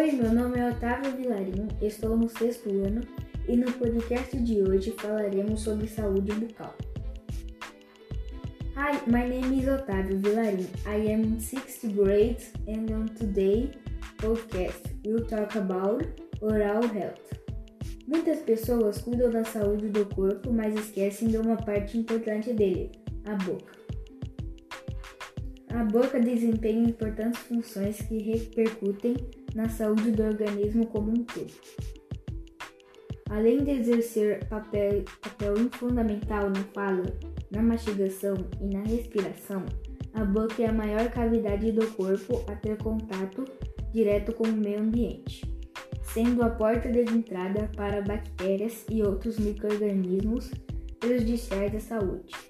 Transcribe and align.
Oi, 0.00 0.12
meu 0.12 0.32
nome 0.32 0.58
é 0.58 0.66
Otávio 0.66 1.14
Vilarim, 1.14 1.68
estou 1.82 2.16
no 2.16 2.26
sexto 2.26 2.70
ano 2.70 3.02
e 3.46 3.54
no 3.54 3.70
podcast 3.70 4.34
de 4.34 4.62
hoje 4.62 4.94
falaremos 4.98 5.60
sobre 5.60 5.86
saúde 5.88 6.32
bucal. 6.32 6.74
Hi, 8.74 8.98
my 9.06 9.28
name 9.28 9.60
is 9.60 9.68
Otávio 9.68 10.18
Vilarim. 10.20 10.66
I 10.86 11.12
am 11.12 11.24
in 11.24 11.38
sixth 11.38 11.86
grade 11.94 12.42
and 12.66 12.90
on 12.94 13.08
today 13.08 13.72
podcast 14.16 14.80
we'll 15.04 15.26
talk 15.26 15.54
about 15.58 16.02
oral 16.40 16.82
health. 16.88 17.20
Muitas 18.06 18.38
pessoas 18.38 19.02
cuidam 19.02 19.30
da 19.30 19.44
saúde 19.44 19.90
do 19.90 20.06
corpo, 20.06 20.50
mas 20.50 20.74
esquecem 20.76 21.28
de 21.28 21.36
uma 21.36 21.58
parte 21.58 21.98
importante 21.98 22.54
dele, 22.54 22.90
a 23.26 23.34
boca. 23.34 23.78
A 25.68 25.84
boca 25.84 26.18
desempenha 26.18 26.88
importantes 26.88 27.40
funções 27.40 28.00
que 28.00 28.16
repercutem 28.16 29.14
na 29.54 29.68
saúde 29.68 30.10
do 30.12 30.22
organismo 30.22 30.86
como 30.86 31.10
um 31.10 31.24
todo. 31.24 31.52
Além 33.30 33.62
de 33.62 33.70
exercer 33.70 34.44
papel, 34.48 35.04
papel 35.20 35.54
fundamental 35.72 36.50
na 36.50 36.64
fala, 36.74 37.04
na 37.50 37.62
mastigação 37.62 38.34
e 38.60 38.66
na 38.74 38.82
respiração, 38.82 39.64
a 40.14 40.24
boca 40.24 40.60
é 40.62 40.66
a 40.66 40.72
maior 40.72 41.08
cavidade 41.10 41.70
do 41.70 41.86
corpo 41.92 42.44
a 42.50 42.56
ter 42.56 42.76
contato 42.78 43.44
direto 43.92 44.32
com 44.32 44.44
o 44.44 44.52
meio 44.52 44.80
ambiente, 44.80 45.44
sendo 46.02 46.42
a 46.42 46.50
porta 46.50 46.90
de 46.90 47.00
entrada 47.00 47.70
para 47.76 48.02
bactérias 48.02 48.84
e 48.90 49.02
outros 49.02 49.38
microrganismos 49.38 50.50
prejudiciais 50.98 51.74
à 51.74 51.80
saúde. 51.80 52.49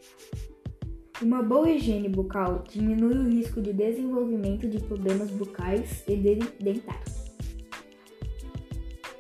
Uma 1.23 1.43
boa 1.43 1.69
higiene 1.69 2.09
bucal 2.09 2.65
diminui 2.67 3.13
o 3.13 3.29
risco 3.29 3.61
de 3.61 3.75
desenvolvimento 3.75 4.67
de 4.67 4.79
problemas 4.81 5.31
bucais 5.31 6.03
e 6.09 6.17
dentários. 6.17 7.31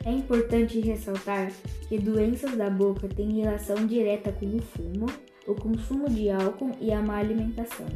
É 0.06 0.10
importante 0.10 0.80
ressaltar 0.80 1.52
que 1.90 1.98
doenças 1.98 2.56
da 2.56 2.70
boca 2.70 3.06
têm 3.06 3.42
relação 3.42 3.86
direta 3.86 4.32
com 4.32 4.46
o 4.46 4.62
fumo, 4.62 5.06
o 5.46 5.54
consumo 5.54 6.08
de 6.08 6.30
álcool 6.30 6.70
e 6.80 6.90
a 6.90 7.02
má 7.02 7.18
alimentação. 7.18 7.86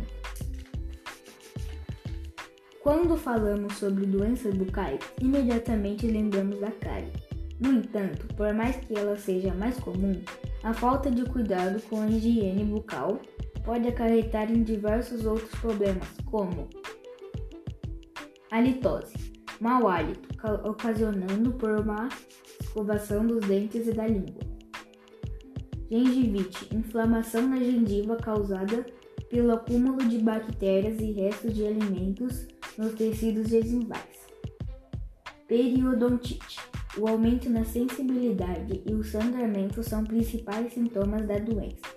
Quando 2.83 3.17
falamos 3.17 3.77
sobre 3.79 4.05
doenças 4.05 4.55
bucais, 4.55 5.01
imediatamente 5.19 6.07
lembramos 6.07 6.61
da 6.61 6.71
cárie. 6.73 7.11
No 7.59 7.73
entanto, 7.73 8.27
por 8.37 8.53
mais 8.53 8.77
que 8.77 8.99
ela 8.99 9.17
seja 9.17 9.55
mais 9.55 9.79
comum, 9.79 10.21
a 10.63 10.75
falta 10.75 11.11
de 11.11 11.25
cuidado 11.25 11.81
com 11.89 12.03
a 12.03 12.07
higiene 12.07 12.65
bucal 12.65 13.19
pode 13.65 13.89
acarretar 13.89 14.53
em 14.53 14.63
diversos 14.63 15.25
outros 15.25 15.51
problemas, 15.61 16.07
como 16.27 16.69
halitose, 18.51 19.15
mau 19.61 19.89
hálito, 19.89 20.29
ocasionando 20.65 21.53
por 21.55 21.85
má 21.85 22.09
escovação 22.61 23.27
dos 23.27 23.47
dentes 23.47 23.89
e 23.89 23.93
da 23.93 24.07
língua. 24.07 24.43
Gengivite, 25.91 26.75
inflamação 26.75 27.49
na 27.49 27.57
gengiva 27.57 28.17
causada 28.17 28.85
pelo 29.31 29.53
acúmulo 29.53 29.99
de 30.09 30.19
bactérias 30.19 31.01
e 31.01 31.13
restos 31.13 31.55
de 31.55 31.67
alimentos 31.67 32.47
nos 32.77 32.95
tecidos 32.95 33.49
gengivais. 33.49 34.25
Periodontite, 35.47 36.59
o 36.97 37.09
aumento 37.09 37.51
na 37.51 37.65
sensibilidade 37.65 38.83
e 38.87 38.95
o 38.95 39.05
sangramento 39.05 39.83
são 39.83 40.05
principais 40.05 40.73
sintomas 40.73 41.27
da 41.27 41.39
doença. 41.39 41.94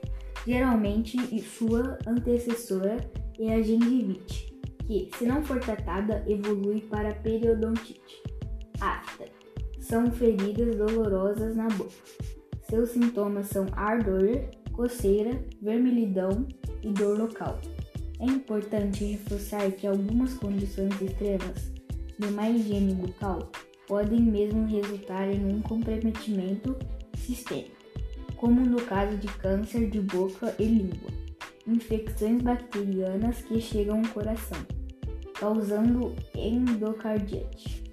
Geralmente, 0.48 1.18
sua 1.42 2.00
antecessora 2.08 2.96
é 3.38 3.54
a 3.54 3.62
gengivite, 3.62 4.58
que, 4.86 5.10
se 5.18 5.26
não 5.26 5.44
for 5.44 5.60
tratada, 5.60 6.24
evolui 6.26 6.80
para 6.90 7.14
periodontite. 7.16 8.24
Afta 8.80 9.26
são 9.82 10.10
feridas 10.10 10.74
dolorosas 10.78 11.54
na 11.54 11.68
boca. 11.68 11.92
Seus 12.70 12.92
sintomas 12.92 13.48
são 13.48 13.66
ardor, 13.74 14.50
coceira, 14.72 15.32
vermelhidão 15.62 16.48
e 16.82 16.94
dor 16.94 17.18
local. 17.18 17.60
É 18.20 18.26
importante 18.26 19.04
reforçar 19.04 19.70
que 19.72 19.86
algumas 19.86 20.34
condições 20.36 21.02
extremas 21.02 21.74
de 22.18 22.28
má 22.32 22.50
higiene 22.50 22.94
bucal 22.94 23.52
podem 23.86 24.22
mesmo 24.22 24.66
resultar 24.66 25.30
em 25.30 25.46
um 25.46 25.62
comprometimento 25.62 26.74
sistêmico 27.18 27.77
como 28.38 28.62
no 28.62 28.82
caso 28.84 29.18
de 29.18 29.28
câncer 29.28 29.90
de 29.90 30.00
boca 30.00 30.56
e 30.58 30.64
língua, 30.64 31.10
infecções 31.66 32.42
bacterianas 32.42 33.42
que 33.42 33.60
chegam 33.60 34.00
ao 34.00 34.14
coração, 34.14 34.60
causando 35.34 36.16
endocardite. 36.34 37.84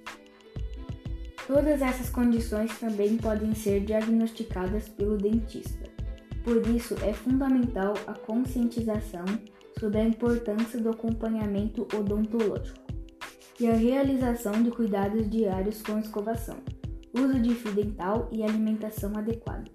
Todas 1.47 1.81
essas 1.81 2.09
condições 2.09 2.77
também 2.79 3.17
podem 3.17 3.53
ser 3.53 3.81
diagnosticadas 3.81 4.87
pelo 4.89 5.17
dentista. 5.17 5.85
Por 6.43 6.65
isso, 6.67 6.95
é 7.03 7.13
fundamental 7.13 7.93
a 8.07 8.13
conscientização 8.13 9.25
sobre 9.79 9.99
a 9.99 10.05
importância 10.05 10.79
do 10.79 10.89
acompanhamento 10.89 11.87
odontológico 11.95 12.85
e 13.59 13.67
a 13.67 13.73
realização 13.73 14.63
de 14.63 14.71
cuidados 14.71 15.29
diários 15.29 15.81
com 15.81 15.99
escovação, 15.99 16.57
uso 17.13 17.39
de 17.39 17.53
fio 17.55 17.73
dental 17.73 18.29
e 18.31 18.43
alimentação 18.43 19.11
adequada. 19.15 19.65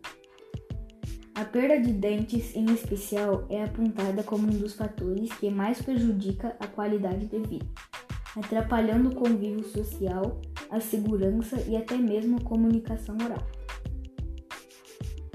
A 1.41 1.45
perda 1.47 1.81
de 1.81 1.91
dentes, 1.91 2.55
em 2.55 2.67
especial, 2.67 3.47
é 3.49 3.65
apontada 3.65 4.23
como 4.23 4.47
um 4.47 4.59
dos 4.59 4.75
fatores 4.75 5.33
que 5.39 5.49
mais 5.49 5.81
prejudica 5.81 6.55
a 6.61 6.67
qualidade 6.67 7.25
de 7.25 7.39
vida, 7.39 7.65
atrapalhando 8.37 9.09
o 9.09 9.15
convívio 9.15 9.65
social, 9.65 10.39
a 10.69 10.79
segurança 10.81 11.59
e 11.67 11.79
até 11.79 11.97
mesmo 11.97 12.37
a 12.37 12.43
comunicação 12.43 13.17
oral. 13.25 13.43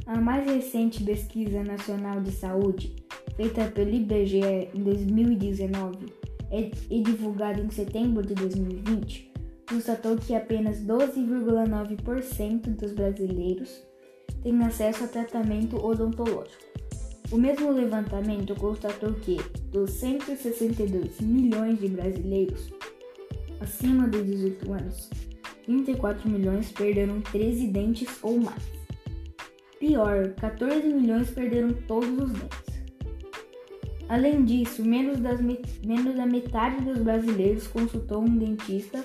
A 0.06 0.22
mais 0.22 0.46
recente 0.46 1.04
pesquisa 1.04 1.64
nacional 1.64 2.22
de 2.22 2.34
saúde, 2.34 2.96
feita 3.36 3.66
pelo 3.72 3.90
IBGE 3.90 4.70
em 4.76 4.84
2019 4.84 6.06
e 6.92 7.02
divulgada 7.02 7.60
em 7.60 7.72
setembro 7.72 8.24
de 8.24 8.36
2020, 8.36 9.34
constatou 9.68 10.16
que 10.18 10.36
apenas 10.36 10.80
12,9% 10.82 12.76
dos 12.76 12.92
brasileiros 12.94 13.95
têm 14.46 14.64
acesso 14.64 15.06
a 15.06 15.08
tratamento 15.08 15.84
odontológico. 15.84 16.64
O 17.32 17.38
mesmo 17.38 17.72
levantamento 17.72 18.54
constatou 18.54 19.12
que, 19.16 19.38
dos 19.72 19.90
162 19.94 21.20
milhões 21.20 21.80
de 21.80 21.88
brasileiros 21.88 22.72
acima 23.60 24.08
de 24.08 24.22
18 24.22 24.72
anos, 24.72 25.10
34 25.66 26.30
milhões 26.30 26.72
perderam 26.72 27.20
13 27.22 27.68
dentes 27.70 28.08
ou 28.22 28.40
mais. 28.40 28.62
Pior, 29.80 30.30
14 30.36 30.88
milhões 30.94 31.32
perderam 31.32 31.74
todos 31.88 32.10
os 32.10 32.32
dentes. 32.32 32.76
Além 34.08 34.46
disso, 34.46 34.86
menos, 34.86 35.20
das, 35.20 35.42
menos 35.42 36.16
da 36.16 36.28
metade 36.28 36.86
dos 36.86 37.00
brasileiros 37.00 37.66
consultou 37.66 38.22
um 38.22 38.38
dentista 38.38 39.04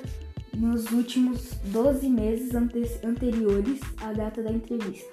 nos 0.61 0.93
últimos 0.93 1.55
12 1.65 2.07
meses 2.11 2.51
anteriores 3.03 3.81
à 3.97 4.13
data 4.13 4.43
da 4.43 4.53
entrevista. 4.53 5.11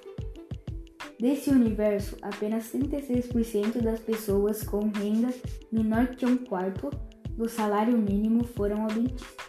Desse 1.18 1.48
universo, 1.48 2.16
apenas 2.20 2.70
36% 2.70 3.80
das 3.80 3.98
pessoas 3.98 4.62
com 4.62 4.90
renda 4.90 5.32
menor 5.72 6.08
que 6.08 6.26
um 6.26 6.36
quarto 6.36 6.90
do 7.30 7.48
salário 7.48 7.96
mínimo 7.96 8.44
foram 8.44 8.86
dentista. 8.88 9.48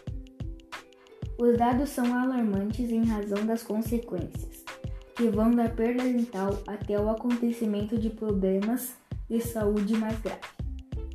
Os 1.38 1.58
dados 1.58 1.90
são 1.90 2.18
alarmantes 2.18 2.90
em 2.90 3.04
razão 3.04 3.44
das 3.44 3.62
consequências, 3.62 4.64
que 5.14 5.28
vão 5.28 5.50
da 5.50 5.68
perda 5.68 6.02
dental 6.02 6.62
até 6.66 6.98
o 6.98 7.10
acontecimento 7.10 7.98
de 7.98 8.08
problemas 8.08 8.94
de 9.28 9.38
saúde 9.40 9.98
mais 9.98 10.18
graves. 10.20 10.48